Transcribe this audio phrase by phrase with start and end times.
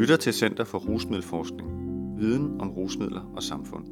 [0.00, 1.68] lytter til Center for Rusmiddelforskning.
[2.18, 3.82] Viden om rusmidler og samfunn.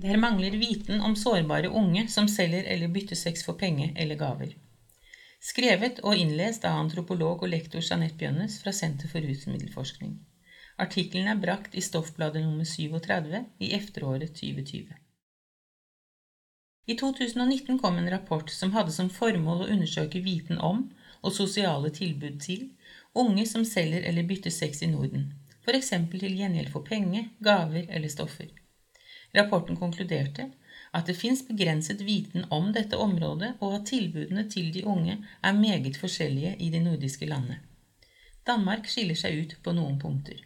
[0.00, 4.54] Der mangler viten om sårbare unge som selger eller bytter sex for penger eller gaver.
[5.44, 10.14] Skrevet og innlest av antropolog og lektor Jeanette Bjønnes fra Senter for rusmiddelforskning.
[10.78, 14.88] Artikkelen er brakt i Stoffbladet nummer 37 i efteråret 2020.
[16.86, 20.86] I 2019 kom en rapport som hadde som formål å undersøke viten om
[21.20, 22.70] og sosiale tilbud til
[23.14, 25.32] unge som selger eller bytter sex i Norden,
[25.64, 25.90] f.eks.
[26.12, 28.50] til gjengjeld for penger, gaver eller stoffer.
[29.34, 30.50] Rapporten konkluderte
[30.94, 35.56] at det fins begrenset viten om dette området, og at tilbudene til de unge er
[35.58, 37.58] meget forskjellige i de nordiske landene.
[38.46, 40.42] Danmark skiller seg ut på noen punkter.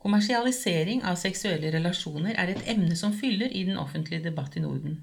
[0.00, 5.00] Kommersialisering av seksuelle relasjoner er et emne som fyller i den offentlige debatt i Norden,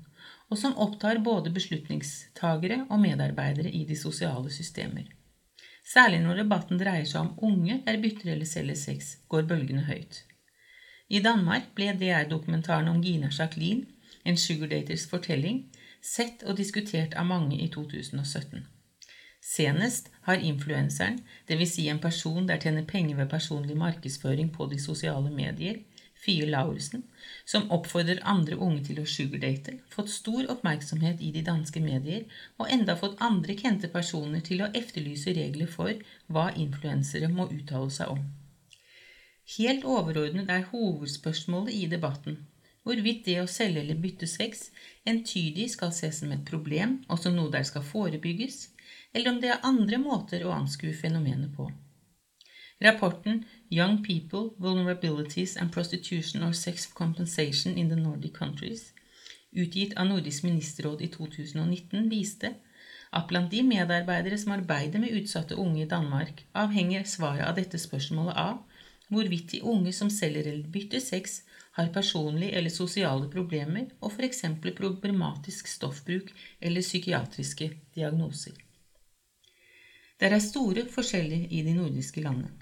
[0.49, 5.09] og som opptar både beslutningstagere og medarbeidere i de sosiale systemer.
[5.83, 10.23] Særlig når debatten dreier seg om unge der bytter eller selger sex, går bølgene høyt.
[11.09, 13.85] I Danmark ble DR-dokumentaren om Gina Jacqueline,
[14.25, 15.65] en sugardaters fortelling,
[16.01, 18.63] sett og diskutert av mange i 2017.
[19.43, 21.75] Senest har influenseren, dvs.
[21.75, 25.81] Si en person der tjener penger ved personlig markedsføring på de sosiale medier,
[26.23, 27.03] Fie Laursen,
[27.45, 32.23] som oppfordrer andre unge til å sugardate, fått stor oppmerksomhet i de danske medier,
[32.57, 35.99] og enda fått andre kjente personer til å efterlyse regler for
[36.31, 38.23] hva influensere må uttale seg om.
[39.57, 42.39] Helt overordnet er hovedspørsmålet i debatten
[42.83, 44.67] hvorvidt det å selge eller bytte sex
[45.07, 48.69] entydig skal ses som et problem og som noe der skal forebygges,
[49.13, 51.69] eller om det er andre måter å anskue fenomenet på.
[52.81, 58.93] Rapporten Young People, Vulnerabilities and Prostitution or Sex Compensation in the Nordic Countries,
[59.51, 62.55] utgitt av Nordisk ministerråd i 2019, viste
[63.13, 67.77] at blant de medarbeidere som arbeider med utsatte unge i Danmark, avhenger svaret av dette
[67.77, 68.61] spørsmålet av
[69.13, 71.41] hvorvidt de unge som selger eller bytter sex,
[71.77, 74.43] har personlige eller sosiale problemer og f.eks.
[74.77, 76.29] problematisk stoffbruk
[76.61, 78.53] eller psykiatriske diagnoser.
[80.23, 82.53] Det er store forskjeller i de nordiske landene.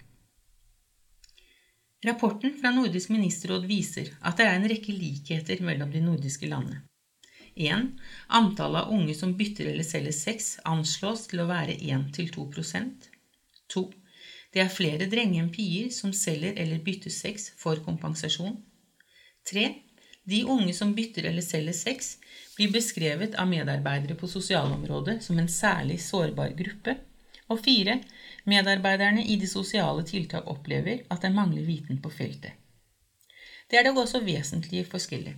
[2.02, 6.80] Rapporten fra Nordisk ministerråd viser at det er en rekke likheter mellom de nordiske landene.
[7.54, 7.84] 1.
[8.34, 13.06] Antallet av unge som bytter eller selger sex, anslås til å være 1-2%
[13.76, 13.86] 2.
[14.58, 18.58] Det er flere drenger enn pier som selger eller bytter sex for kompensasjon.
[19.54, 19.68] 3.
[20.34, 22.16] De unge som bytter eller selger sex,
[22.58, 26.98] blir beskrevet av medarbeidere på sosialområdet som en særlig sårbar gruppe.
[27.52, 28.00] Og 4.
[28.48, 32.58] Medarbeiderne i de sosiale tiltak opplever at det mangler viten på feltet.
[33.70, 35.36] Det er dog også vesentlige forskjeller.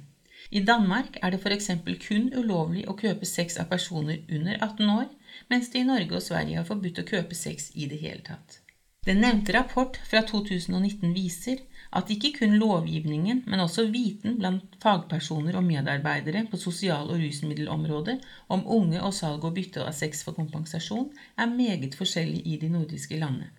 [0.51, 1.69] I Danmark er det f.eks.
[2.07, 5.07] kun ulovlig å kjøpe sex av personer under 18 år,
[5.49, 8.59] mens det i Norge og Sverige har forbudt å kjøpe sex i det hele tatt.
[9.05, 11.63] Den nevnte rapport fra 2019 viser
[11.93, 18.17] at ikke kun lovgivningen, men også viten blant fagpersoner og medarbeidere på sosial- og rusmiddelområdet
[18.49, 22.71] om unge og salg og bytte av sex for kompensasjon er meget forskjellig i de
[22.73, 23.51] nordiske landene.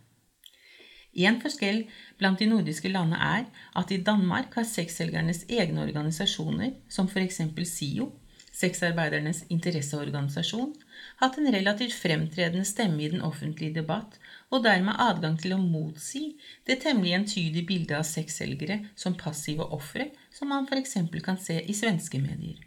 [1.15, 1.85] En forskjell
[2.19, 3.45] blant de nordiske landene er
[3.79, 7.41] at i Danmark har sexselgernes egne organisasjoner, som f.eks.
[7.71, 8.11] SIO,
[8.55, 10.75] sexarbeidernes interesseorganisasjon,
[11.21, 14.19] hatt en relativt fremtredende stemme i den offentlige debatt
[14.51, 16.37] og dermed adgang til å motsi
[16.69, 20.97] det temmelig entydige bildet av sexselgere som passive ofre, som man f.eks.
[21.25, 22.63] kan se i svenske medier.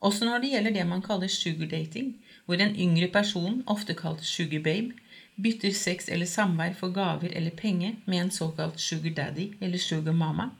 [0.00, 2.14] Også når det gjelder det man kaller sugardating,
[2.46, 4.96] hvor en yngre person, ofte kalt sugarbabe,
[5.40, 10.50] bytter sex eller samvær for gaver eller penger med en såkalt sugardaddy eller sugar mama,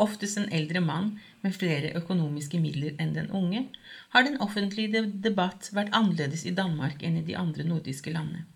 [0.00, 1.12] oftest en eldre mann
[1.42, 3.66] med flere økonomiske midler enn den unge,
[4.14, 8.46] har den offentlige debatt vært annerledes i Danmark enn i de andre nordiske landene.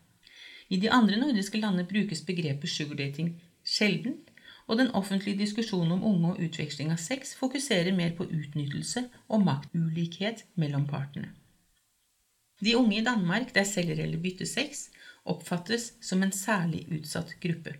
[0.68, 4.18] I de andre nordiske landene brukes begrepet sugardating sjelden,
[4.68, 9.44] og den offentlige diskusjonen om unge og utveksling av sex fokuserer mer på utnyttelse og
[9.46, 11.30] maktulikhet mellom partene.
[12.60, 14.88] De unge i Danmark der selger eller bytter sex,
[15.24, 17.78] oppfattes som en særlig utsatt gruppe.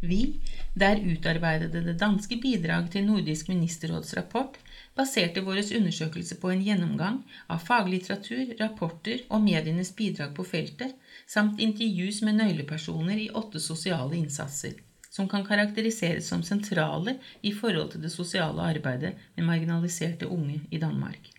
[0.00, 0.40] Vi,
[0.78, 4.58] der utarbeidede det danske bidrag til Nordisk ministerråds rapport,
[4.94, 10.94] baserte vår undersøkelse på en gjennomgang av faglitteratur, rapporter og medienes bidrag på feltet,
[11.26, 14.78] samt intervjus med nøylepersoner i åtte sosiale innsatser,
[15.10, 20.78] som kan karakteriseres som sentrale i forhold til det sosiale arbeidet med marginaliserte unge i
[20.78, 21.32] Danmark.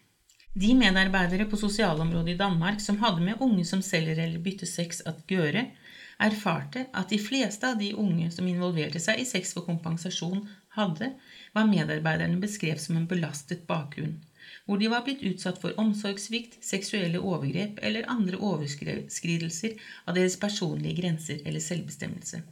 [0.60, 5.00] De medarbeidere på sosialområdet i Danmark som hadde med unge som selger eller bytter sex
[5.06, 5.70] at gjøre,
[6.20, 10.44] erfarte at de fleste av de unge som involverte seg i sex for kompensasjon,
[10.76, 11.14] hadde
[11.54, 14.20] hva medarbeiderne beskrev som en belastet bakgrunn,
[14.66, 19.76] hvor de var blitt utsatt for omsorgssvikt, seksuelle overgrep eller andre overskridelser
[20.06, 22.44] av deres personlige grenser eller selvbestemmelse.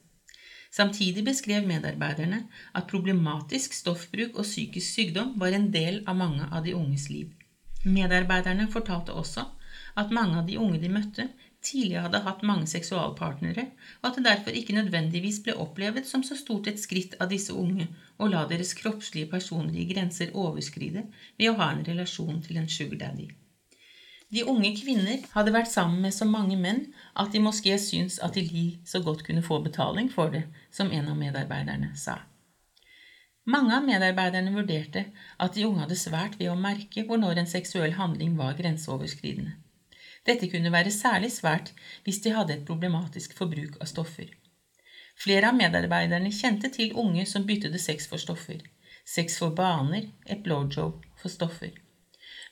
[0.74, 2.44] Samtidig beskrev medarbeiderne
[2.76, 7.32] at problematisk stoffbruk og psykisk sykdom var en del av mange av de unges liv.
[7.86, 9.46] Medarbeiderne fortalte også
[9.98, 11.30] at mange av de unge de møtte,
[11.68, 13.66] tidligere hadde hatt mange seksualpartnere,
[14.02, 17.54] og at det derfor ikke nødvendigvis ble opplevet som så stort et skritt av disse
[17.54, 21.04] unge å la deres kroppslige personlige grenser overskride
[21.38, 23.28] ved å ha en relasjon til en sugar daddy.
[24.28, 26.82] De unge kvinner hadde vært sammen med så mange menn
[27.16, 31.14] at de moské syns at de så godt kunne få betaling for det, som en
[31.14, 32.18] av medarbeiderne sa.
[33.48, 35.06] Mange av medarbeiderne vurderte
[35.40, 39.56] at de unge hadde svært ved å merke hvor når en seksuell handling var grenseoverskridende.
[40.28, 41.72] Dette kunne være særlig svært
[42.04, 44.30] hvis de hadde et problematisk forbruk av stoffer.
[45.18, 48.60] Flere av medarbeiderne kjente til unge som byttet sex for stoffer.
[49.08, 51.72] Sex for baner, et blowjob for stoffer.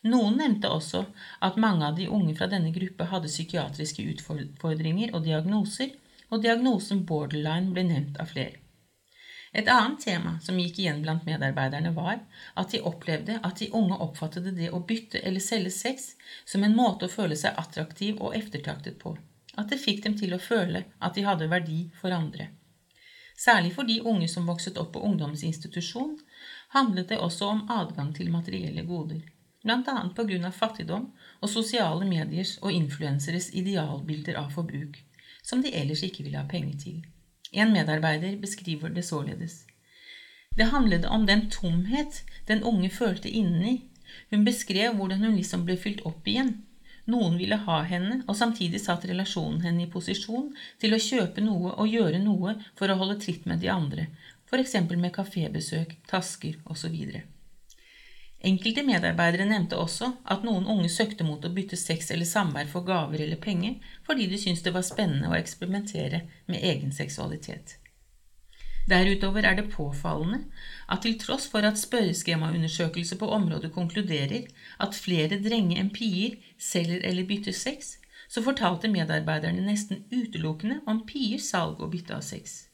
[0.05, 1.03] Noen nevnte også
[1.45, 5.91] at mange av de unge fra denne gruppe hadde psykiatriske utfordringer og diagnoser,
[6.31, 8.64] og diagnosen borderline ble nevnt av flere.
[9.55, 12.17] Et annet tema som gikk igjen blant medarbeiderne, var
[12.59, 16.09] at de opplevde at de unge oppfattet det å bytte eller selge sex
[16.43, 19.13] som en måte å føle seg attraktiv og eftertraktet på,
[19.55, 22.49] at det fikk dem til å føle at de hadde verdi for andre.
[23.45, 26.19] Særlig for de unge som vokset opp på ungdomsinstitusjon,
[26.75, 29.23] handlet det også om adgang til materielle goder,
[29.63, 29.97] bl.a.
[30.19, 31.09] på grunn av fattigdom
[31.39, 34.99] og sosiale mediers og influenseres idealbilder av forbruk,
[35.43, 37.03] som de ellers ikke ville ha penger til.
[37.55, 39.63] En medarbeider beskriver det således.
[40.55, 43.81] Det handlet om den tomhet den unge følte inni.
[44.31, 46.53] Hun beskrev hvordan hun liksom ble fylt opp igjen.
[47.05, 50.49] Noen ville ha henne, og samtidig satt relasjonen henne i posisjon
[50.81, 54.07] til å kjøpe noe og gjøre noe for å holde tritt med de andre,
[54.49, 54.75] f.eks.
[54.95, 56.95] med kafébesøk, tasker osv.
[58.45, 62.85] Enkelte medarbeidere nevnte også at noen unge søkte mot å bytte sex eller samvær for
[62.85, 66.21] gaver eller penger fordi de syntes det var spennende å eksperimentere
[66.51, 67.79] med egen seksualitet.
[68.85, 70.43] Derutover er det påfallende
[70.93, 74.45] at til tross for at spørreskjemaundersøkelser på området konkluderer
[74.85, 77.95] at flere drenge enn pier selger eller bytter sex,
[78.29, 82.64] så fortalte medarbeiderne nesten utelukkende om piers salg og bytte av sex.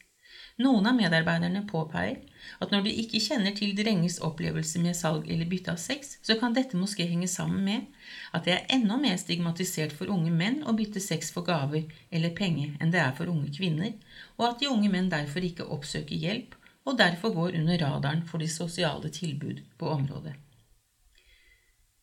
[0.62, 2.20] Noen av medarbeiderne påpeier
[2.62, 6.36] at når de ikke kjenner til drenges opplevelse med salg eller bytte av sex, så
[6.38, 7.88] kan dette måske henge sammen med
[8.36, 12.34] at det er enda mer stigmatisert for unge menn å bytte sex for gaver eller
[12.38, 13.94] penger enn det er for unge kvinner,
[14.38, 16.54] og at de unge menn derfor ikke oppsøker hjelp
[16.84, 20.34] og derfor går under radaren for de sosiale tilbud på området.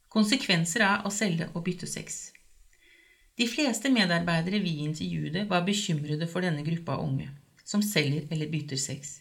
[0.09, 2.31] Konsekvenser av å selge og bytte sex.
[3.39, 7.29] De fleste medarbeidere vi intervjuet, var bekymrede for denne gruppa unge
[7.69, 9.19] som selger eller bytter sex.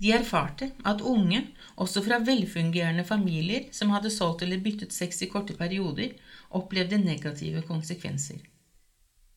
[0.00, 1.40] De erfarte at unge,
[1.76, 6.14] også fra velfungerende familier som hadde solgt eller byttet sex i korte perioder,
[6.56, 8.40] opplevde negative konsekvenser.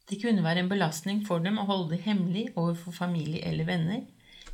[0.10, 4.02] Det kunne være en belastning for dem å holde det hemmelig overfor familie eller venner,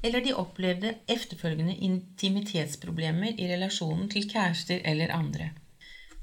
[0.03, 5.51] eller de opplevde efterfølgende intimitetsproblemer i relasjonen til kjærester eller andre.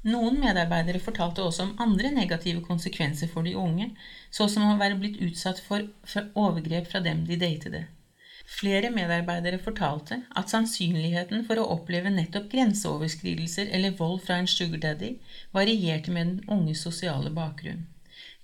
[0.07, 3.89] Noen medarbeidere fortalte også om andre negative konsekvenser for de unge,
[4.31, 5.83] så som å være blitt utsatt for,
[6.31, 7.83] overgrep fra dem de datede.
[8.47, 15.17] Flere medarbeidere fortalte at sannsynligheten for å oppleve nettopp grenseoverskridelser eller vold fra en sugardaddy
[15.57, 17.83] varierte med den unges sosiale bakgrunn.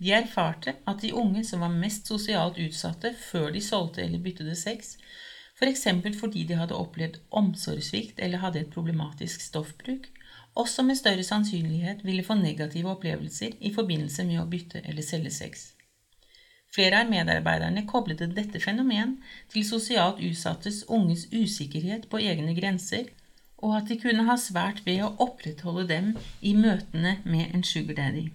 [0.03, 4.57] De erfarte at de unge som var mest sosialt utsatte før de solgte eller byttede
[4.59, 4.97] sex,
[5.55, 5.87] f.eks.
[6.03, 10.09] For fordi de hadde opplevd omsorgssvikt eller hadde et problematisk stoffbruk,
[10.55, 15.31] også med større sannsynlighet ville få negative opplevelser i forbindelse med å bytte eller selge
[15.33, 15.71] sex.
[16.73, 19.19] Flere av medarbeiderne koblet dette fenomen
[19.53, 23.11] til sosialt utsattes unges usikkerhet på egne grenser,
[23.63, 26.09] og at de kunne ha svært ved å opprettholde dem
[26.41, 28.25] i møtene med en sugar daddy.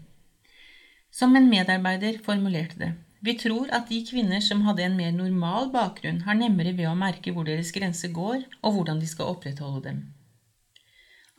[1.11, 5.73] Som en medarbeider formulerte det, vi tror at de kvinner som hadde en mer normal
[5.75, 9.83] bakgrunn, har nemmere ved å merke hvor deres grenser går, og hvordan de skal opprettholde
[9.89, 9.99] dem.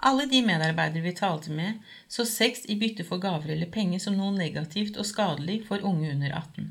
[0.01, 4.15] Alle de medarbeidere vi talte med, så sex i bytte for gaver eller penger som
[4.15, 6.69] noe negativt og skadelig for unge under 18.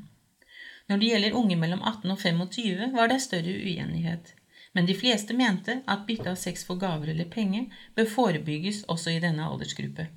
[0.89, 4.31] Når det gjelder unge mellom 18 og 25, var det større uenighet,
[4.73, 9.13] men de fleste mente at bytte av sex for gaver eller penger bør forebygges også
[9.13, 10.07] i denne aldersgruppe.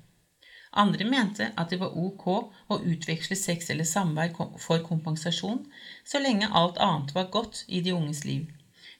[0.73, 5.61] Andre mente at det var ok å utveksle sex eller samvær for kompensasjon,
[6.01, 8.49] så lenge alt annet var godt i de unges liv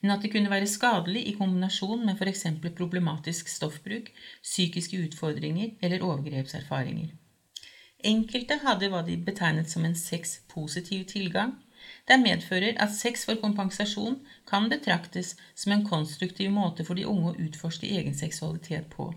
[0.04, 2.46] men at det kunne være skadelig i kombinasjon med f.eks.
[2.76, 4.10] problematisk stoffbruk,
[4.44, 7.14] psykiske utfordringer eller overgrepserfaringer.
[8.04, 11.54] Enkelte hadde hva de betegnet som en sexpositiv tilgang.
[12.08, 14.18] Det medfører at sex for kompensasjon
[14.50, 19.14] kan betraktes som en konstruktiv måte for de unge å utforske egen seksualitet på.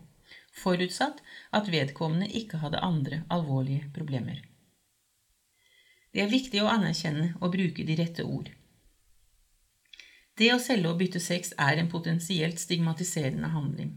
[0.56, 1.18] forutsatt
[1.52, 4.38] at vedkommende ikke hadde andre alvorlige problemer.
[6.14, 8.48] Det er viktig å anerkjenne og bruke de rette ord.
[10.36, 13.94] Det å selge og bytte sex er en potensielt stigmatiserende handling.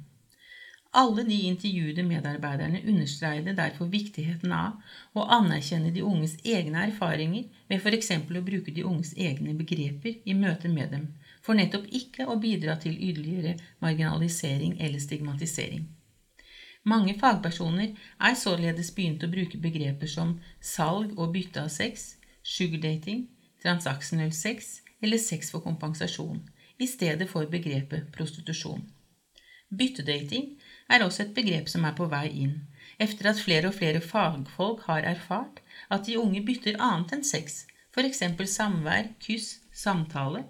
[0.91, 4.79] Alle de intervjuede medarbeiderne understreide derfor viktigheten av
[5.13, 8.09] å anerkjenne de unges egne erfaringer ved f.eks.
[8.23, 11.05] å bruke de unges egne begreper i møte med dem,
[11.45, 15.85] for nettopp ikke å bidra til ytterligere marginalisering eller stigmatisering.
[16.87, 23.27] Mange fagpersoner er således begynt å bruke begreper som salg og bytte av sex, sugardating,
[23.61, 26.41] transaksjonell sex eller sex for kompensasjon,
[26.77, 28.83] i stedet for begrepet prostitusjon.
[29.69, 30.55] Byttedating
[30.89, 32.55] er også et begrep som er på vei inn,
[32.99, 35.61] etter at flere og flere fagfolk har erfart
[35.93, 38.23] at de unge bytter annet enn sex, f.eks.
[38.55, 40.43] samvær, kyss, samtale,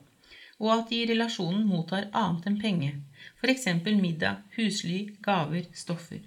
[0.59, 2.97] og at de i relasjonen mottar annet enn penger,
[3.41, 3.67] f.eks.
[3.85, 6.23] middag, husly, gaver, stoffer.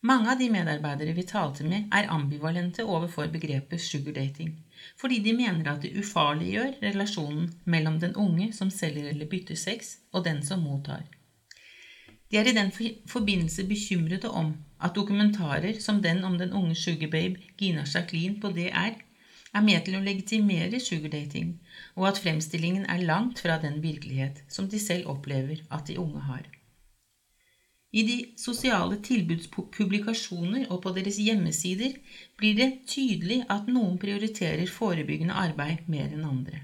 [0.00, 4.52] Mange av de medarbeidere vi talte med, er ambivalente overfor begrepet sugardating,
[5.00, 9.96] fordi de mener at det ufarliggjør relasjonen mellom den unge som selger eller bytter sex,
[10.12, 11.02] og den som mottar.
[12.30, 12.70] De er i den
[13.10, 18.94] forbindelse bekymrede om at dokumentarer som den om den unge sugarbabe Gina Jacqueline på DR
[19.54, 21.56] er med til å legitimere sugardating,
[21.96, 26.22] og at fremstillingen er langt fra den virkelighet som de selv opplever at de unge
[26.28, 26.46] har.
[27.90, 31.94] I de sosiale tilbudspublikasjoner og på deres hjemmesider
[32.36, 36.60] blir det tydelig at noen prioriterer forebyggende arbeid mer enn andre.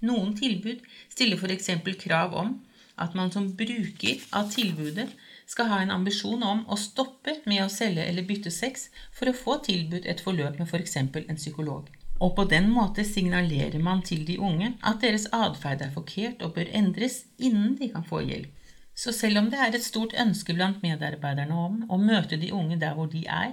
[0.00, 0.80] Noen tilbud
[1.12, 1.70] stiller f.eks.
[2.00, 2.56] krav om
[2.96, 5.10] at man som bruker av tilbudet
[5.46, 9.36] skal ha en ambisjon om å stoppe med å selge eller bytte sex for å
[9.36, 10.96] få tilbudt et forløp med f.eks.
[11.12, 15.84] For en psykolog og på den måte signalerer man til de unge at deres atferd
[15.84, 18.50] er forkert og bør endres innen de kan få hjelp.
[18.98, 22.80] Så selv om det er et stort ønske blant medarbeiderne om å møte de unge
[22.80, 23.52] der hvor de er,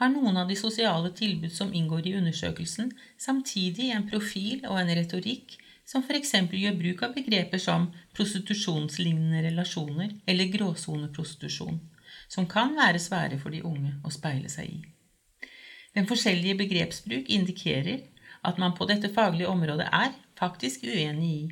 [0.00, 4.92] har noen av de sosiale tilbud som inngår i undersøkelsen, samtidig en profil og en
[4.98, 5.56] retorikk
[5.88, 6.34] som f.eks.
[6.52, 11.80] gjør bruk av begreper som prostitusjonslignende relasjoner eller gråsoneprostitusjon,
[12.28, 14.80] som kan være svære for de unge å speile seg i.
[15.96, 18.04] Den forskjellige begrepsbruk indikerer
[18.44, 21.42] at man på dette faglige området er faktisk uenig i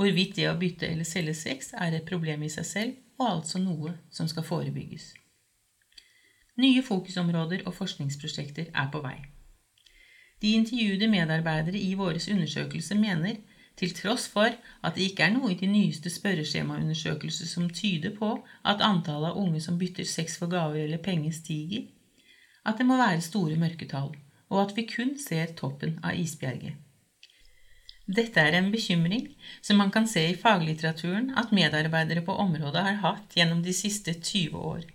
[0.00, 3.60] hvorvidt det å bytte eller selge sex er et problem i seg selv, og altså
[3.60, 5.10] noe som skal forebygges.
[6.60, 9.18] Nye fokusområder og forskningsprosjekter er på vei.
[10.40, 13.36] De intervjuede medarbeidere i våres undersøkelse mener,
[13.76, 18.32] til tross for at det ikke er noe i de nyeste spørreskjemaundersøkelser som tyder på
[18.64, 21.88] at antallet av unge som bytter sex for gaver eller penger, stiger,
[22.64, 24.14] at det må være store mørketall,
[24.48, 26.76] og at vi kun ser toppen av isbjerget.
[28.10, 29.28] Dette er en bekymring
[29.62, 34.16] som man kan se i faglitteraturen at medarbeidere på området har hatt gjennom de siste
[34.16, 34.88] 20 år.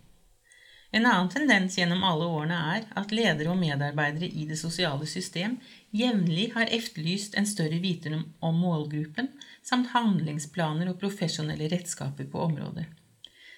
[0.96, 5.58] En annen tendens gjennom alle årene er at ledere og medarbeidere i det sosiale system
[5.96, 9.32] jevnlig har efterlyst en større viten om målgruppen
[9.64, 12.88] samt handlingsplaner og profesjonelle redskaper på området.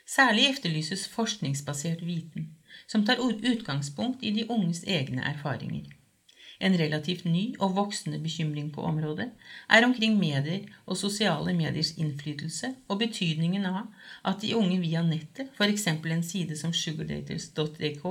[0.06, 2.52] Særlig efterlyses forskningsbasert viten
[2.88, 5.97] som tar utgangspunkt i de unges egne erfaringer.
[6.60, 9.28] En relativt ny og voksende bekymring på området
[9.70, 13.84] er omkring medier og sosiale mediers innflytelse og betydningen av
[14.26, 15.88] at de unge via nettet, f.eks.
[15.88, 18.06] en side som sugardaters.dk,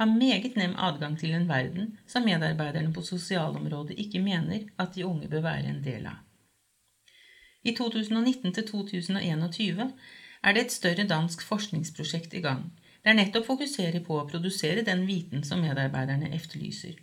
[0.00, 5.06] har meget nem adgang til en verden som medarbeiderne på sosialområdet ikke mener at de
[5.06, 6.22] unge bør være en del av.
[7.62, 9.92] I 2019 2021
[10.42, 12.66] er det et større dansk forskningsprosjekt i gang
[13.06, 16.96] det er nettopp fokuserer på å produsere den viten som medarbeiderne efterlyser.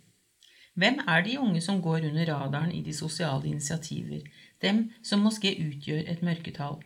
[0.74, 4.24] Hvem er de unge som går under radaren i de sosiale initiativer,
[4.62, 6.80] dem som måske utgjør et mørketall?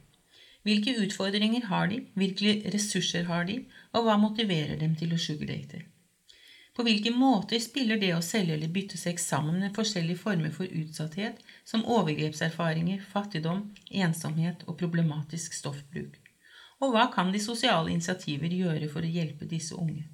[0.62, 5.82] Hvilke utfordringer har de, hvilke ressurser har de, og hva motiverer dem til å sugardate?
[6.76, 10.68] På hvilke måter spiller det å selge eller bytte sex sammen med forskjellige former for
[10.68, 16.20] utsatthet, som overgrepserfaringer, fattigdom, ensomhet og problematisk stoffbruk?
[16.78, 20.06] og hva kan de sosiale initiativer gjøre for å hjelpe disse unge?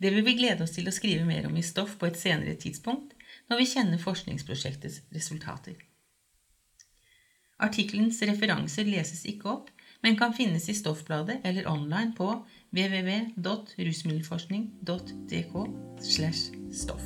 [0.00, 2.54] Det vil vi glede oss til å skrive mer om i stoff på et senere
[2.60, 3.12] tidspunkt,
[3.50, 5.74] når vi kjenner forskningsprosjektets resultater.
[7.60, 9.68] Artikkelens referanser leses ikke opp,
[10.00, 12.32] men kan finnes i Stoffbladet eller online på
[12.72, 15.52] www.rusmiddelforskning.dk.
[16.72, 17.04] stoff.